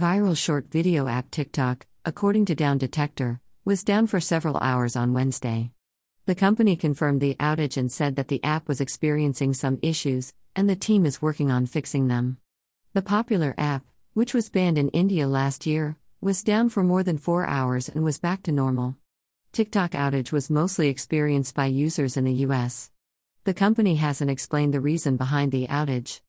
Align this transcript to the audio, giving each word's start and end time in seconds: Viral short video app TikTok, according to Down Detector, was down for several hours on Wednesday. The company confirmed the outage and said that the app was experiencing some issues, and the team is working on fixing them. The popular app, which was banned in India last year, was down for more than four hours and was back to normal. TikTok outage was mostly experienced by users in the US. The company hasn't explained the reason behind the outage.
Viral 0.00 0.34
short 0.34 0.70
video 0.70 1.08
app 1.08 1.30
TikTok, 1.30 1.84
according 2.06 2.46
to 2.46 2.54
Down 2.54 2.78
Detector, 2.78 3.38
was 3.66 3.84
down 3.84 4.06
for 4.06 4.18
several 4.18 4.56
hours 4.56 4.96
on 4.96 5.12
Wednesday. 5.12 5.72
The 6.24 6.34
company 6.34 6.74
confirmed 6.74 7.20
the 7.20 7.34
outage 7.34 7.76
and 7.76 7.92
said 7.92 8.16
that 8.16 8.28
the 8.28 8.42
app 8.42 8.66
was 8.66 8.80
experiencing 8.80 9.52
some 9.52 9.78
issues, 9.82 10.32
and 10.56 10.70
the 10.70 10.74
team 10.74 11.04
is 11.04 11.20
working 11.20 11.50
on 11.50 11.66
fixing 11.66 12.08
them. 12.08 12.38
The 12.94 13.02
popular 13.02 13.54
app, 13.58 13.84
which 14.14 14.32
was 14.32 14.48
banned 14.48 14.78
in 14.78 14.88
India 14.88 15.28
last 15.28 15.66
year, 15.66 15.98
was 16.22 16.42
down 16.42 16.70
for 16.70 16.82
more 16.82 17.02
than 17.02 17.18
four 17.18 17.44
hours 17.44 17.90
and 17.90 18.02
was 18.02 18.18
back 18.18 18.42
to 18.44 18.52
normal. 18.52 18.96
TikTok 19.52 19.90
outage 19.90 20.32
was 20.32 20.48
mostly 20.48 20.88
experienced 20.88 21.54
by 21.54 21.66
users 21.66 22.16
in 22.16 22.24
the 22.24 22.40
US. 22.46 22.90
The 23.44 23.52
company 23.52 23.96
hasn't 23.96 24.30
explained 24.30 24.72
the 24.72 24.80
reason 24.80 25.18
behind 25.18 25.52
the 25.52 25.66
outage. 25.66 26.22